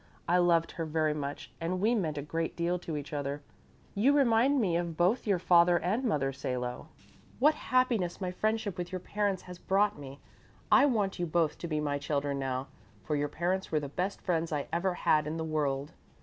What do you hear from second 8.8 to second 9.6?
your parents has